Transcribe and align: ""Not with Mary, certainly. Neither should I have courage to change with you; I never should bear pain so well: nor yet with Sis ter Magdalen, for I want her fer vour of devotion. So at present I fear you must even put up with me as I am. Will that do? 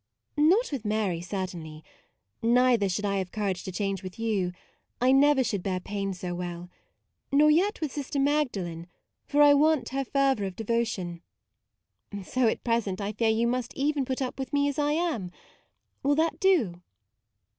""Not 0.35 0.71
with 0.71 0.83
Mary, 0.83 1.21
certainly. 1.21 1.83
Neither 2.41 2.89
should 2.89 3.05
I 3.05 3.17
have 3.17 3.31
courage 3.31 3.63
to 3.65 3.71
change 3.71 4.01
with 4.01 4.17
you; 4.17 4.51
I 4.99 5.11
never 5.11 5.43
should 5.43 5.61
bear 5.61 5.79
pain 5.79 6.11
so 6.15 6.33
well: 6.33 6.71
nor 7.31 7.51
yet 7.51 7.79
with 7.81 7.91
Sis 7.91 8.09
ter 8.09 8.17
Magdalen, 8.19 8.87
for 9.27 9.43
I 9.43 9.53
want 9.53 9.89
her 9.89 10.03
fer 10.03 10.33
vour 10.33 10.47
of 10.47 10.55
devotion. 10.55 11.21
So 12.23 12.47
at 12.47 12.63
present 12.63 12.99
I 12.99 13.11
fear 13.11 13.29
you 13.29 13.45
must 13.45 13.75
even 13.75 14.03
put 14.03 14.23
up 14.23 14.39
with 14.39 14.53
me 14.53 14.67
as 14.67 14.79
I 14.79 14.93
am. 14.93 15.29
Will 16.01 16.15
that 16.15 16.39
do? 16.39 16.81